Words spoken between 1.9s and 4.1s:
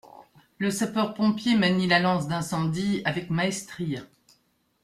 lance d’incendie avec maestria.